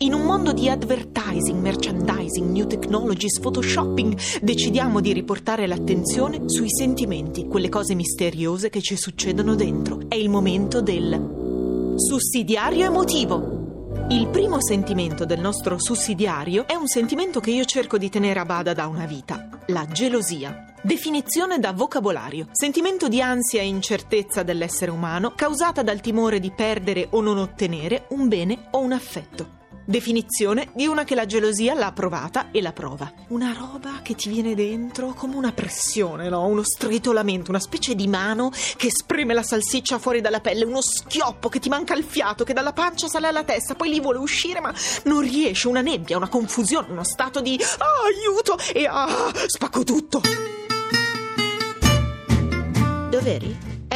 In 0.00 0.12
un 0.12 0.26
mondo 0.26 0.52
di 0.52 0.68
advertising, 0.68 1.58
merchandising, 1.58 2.50
new 2.50 2.66
technologies, 2.66 3.40
photoshopping, 3.40 4.14
decidiamo 4.42 5.00
di 5.00 5.14
riportare 5.14 5.66
l'attenzione 5.66 6.50
sui 6.50 6.68
sentimenti, 6.68 7.46
quelle 7.46 7.70
cose 7.70 7.94
misteriose 7.94 8.68
che 8.68 8.82
ci 8.82 8.94
succedono 8.94 9.54
dentro. 9.54 10.02
È 10.06 10.14
il 10.14 10.28
momento 10.28 10.82
del 10.82 11.94
sussidiario 11.96 12.84
emotivo. 12.84 14.04
Il 14.10 14.28
primo 14.28 14.60
sentimento 14.60 15.24
del 15.24 15.40
nostro 15.40 15.78
sussidiario 15.78 16.66
è 16.66 16.74
un 16.74 16.88
sentimento 16.88 17.40
che 17.40 17.52
io 17.52 17.64
cerco 17.64 17.96
di 17.96 18.10
tenere 18.10 18.40
a 18.40 18.44
bada 18.44 18.74
da 18.74 18.88
una 18.88 19.06
vita, 19.06 19.48
la 19.68 19.86
gelosia. 19.86 20.74
Definizione 20.82 21.58
da 21.58 21.72
vocabolario. 21.72 22.48
Sentimento 22.52 23.08
di 23.08 23.22
ansia 23.22 23.62
e 23.62 23.66
incertezza 23.66 24.42
dell'essere 24.42 24.90
umano 24.90 25.32
causata 25.34 25.82
dal 25.82 26.02
timore 26.02 26.38
di 26.38 26.52
perdere 26.54 27.06
o 27.12 27.22
non 27.22 27.38
ottenere 27.38 28.04
un 28.10 28.28
bene 28.28 28.66
o 28.72 28.80
un 28.80 28.92
affetto. 28.92 29.55
Definizione 29.88 30.70
di 30.74 30.88
una 30.88 31.04
che 31.04 31.14
la 31.14 31.26
gelosia 31.26 31.72
l'ha 31.72 31.92
provata 31.92 32.50
e 32.50 32.60
la 32.60 32.72
prova. 32.72 33.08
Una 33.28 33.54
roba 33.56 34.00
che 34.02 34.16
ti 34.16 34.28
viene 34.28 34.56
dentro 34.56 35.14
come 35.14 35.36
una 35.36 35.52
pressione, 35.52 36.28
no? 36.28 36.44
Uno 36.44 36.64
stritolamento, 36.64 37.50
una 37.50 37.60
specie 37.60 37.94
di 37.94 38.08
mano 38.08 38.50
che 38.76 38.90
spreme 38.90 39.32
la 39.32 39.44
salsiccia 39.44 40.00
fuori 40.00 40.20
dalla 40.20 40.40
pelle, 40.40 40.64
uno 40.64 40.80
schioppo 40.82 41.48
che 41.48 41.60
ti 41.60 41.68
manca 41.68 41.94
il 41.94 42.02
fiato, 42.02 42.42
che 42.42 42.52
dalla 42.52 42.72
pancia 42.72 43.06
sale 43.06 43.28
alla 43.28 43.44
testa, 43.44 43.76
poi 43.76 43.90
lì 43.90 44.00
vuole 44.00 44.18
uscire 44.18 44.60
ma 44.60 44.74
non 45.04 45.20
riesce, 45.20 45.68
una 45.68 45.82
nebbia, 45.82 46.16
una 46.16 46.28
confusione, 46.28 46.90
uno 46.90 47.04
stato 47.04 47.40
di 47.40 47.56
ah, 47.78 47.86
aiuto 48.06 48.58
e 48.74 48.86
ah, 48.86 49.32
spacco 49.46 49.84
tutto. 49.84 50.65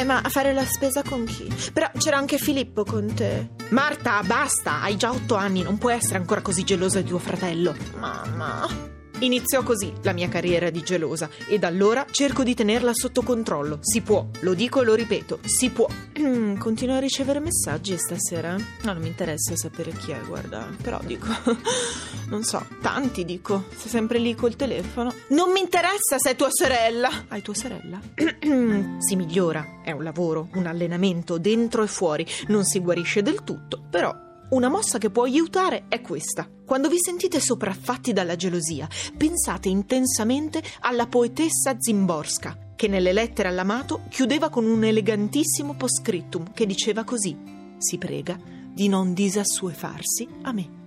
Eh, 0.01 0.05
ma 0.05 0.23
a 0.23 0.31
fare 0.31 0.55
la 0.55 0.65
spesa 0.65 1.03
con 1.03 1.27
chi? 1.27 1.47
Però 1.75 1.91
c'era 1.99 2.17
anche 2.17 2.39
Filippo 2.39 2.85
con 2.85 3.13
te. 3.13 3.51
Marta, 3.69 4.23
basta, 4.23 4.81
hai 4.81 4.97
già 4.97 5.11
otto 5.11 5.35
anni, 5.35 5.61
non 5.63 5.77
puoi 5.77 5.93
essere 5.93 6.17
ancora 6.17 6.41
così 6.41 6.65
gelosa 6.65 7.03
di 7.03 7.09
tuo 7.11 7.19
fratello. 7.19 7.77
Mamma. 7.99 9.00
Iniziò 9.21 9.63
così 9.63 9.93
la 10.03 10.13
mia 10.13 10.29
carriera 10.29 10.71
di 10.71 10.83
gelosa 10.83 11.29
e 11.47 11.59
da 11.59 11.67
allora 11.67 12.07
cerco 12.11 12.43
di 12.43 12.55
tenerla 12.55 12.93
sotto 12.95 13.21
controllo. 13.21 13.79
Si 13.83 14.01
può, 14.01 14.27
lo 14.41 14.55
dico 14.55 14.81
e 14.81 14.85
lo 14.85 14.95
ripeto, 14.95 15.41
si 15.45 15.69
può. 15.69 15.87
Mm, 16.19 16.57
continuo 16.57 16.97
a 16.97 17.01
ricevere 17.01 17.39
messaggi 17.39 17.99
stasera? 17.99 18.57
No, 18.57 18.93
non 18.95 19.03
mi 19.03 19.09
interessa 19.09 19.55
sapere 19.57 19.93
chi 19.93 20.13
è, 20.13 20.21
guarda. 20.27 20.69
Però 20.81 20.99
dico, 21.05 21.27
non 22.31 22.45
so, 22.45 22.65
tanti 22.81 23.27
dico. 23.27 23.65
Sei 23.77 23.91
sempre 23.91 24.19
lì 24.19 24.35
col 24.35 24.57
telefono. 24.57 25.13
Non 25.29 25.51
mi 25.51 25.61
interessa 25.61 26.17
se 26.17 26.31
è 26.31 26.37
tua 26.37 26.49
sorella. 26.51 27.11
Hai 27.29 27.43
tua 27.43 27.55
sorella? 27.55 28.01
si 29.01 29.17
migliora, 29.17 29.83
è 29.85 29.91
un 29.91 30.03
lavoro, 30.03 30.49
un 30.55 30.65
allenamento 30.65 31.37
dentro 31.37 31.83
e 31.83 31.89
fuori. 31.89 32.27
Non 32.47 32.65
si 32.65 32.81
guarisce 32.81 33.21
del 33.21 33.45
tutto, 33.45 33.83
però 33.91 34.29
una 34.51 34.69
mossa 34.69 34.99
che 34.99 35.11
può 35.11 35.25
aiutare 35.25 35.85
è 35.89 36.01
questa. 36.01 36.49
Quando 36.65 36.89
vi 36.89 36.99
sentite 36.99 37.41
sopraffatti 37.41 38.13
dalla 38.13 38.37
gelosia, 38.37 38.89
pensate 39.17 39.69
intensamente 39.69 40.63
alla 40.81 41.07
poetessa 41.07 41.77
Zimborska, 41.79 42.73
che 42.77 42.89
nelle 42.89 43.13
lettere 43.13 43.49
all'amato 43.49 44.03
chiudeva 44.09 44.49
con 44.49 44.65
un 44.65 44.85
elegantissimo 44.85 45.75
postscriptum 45.75 46.53
che 46.53 46.67
diceva 46.67 47.05
così: 47.05 47.37
Si 47.79 47.99
prega 47.99 48.39
di 48.73 48.89
non 48.89 49.13
disassuefarsi 49.15 50.29
a 50.43 50.53
me. 50.53 50.80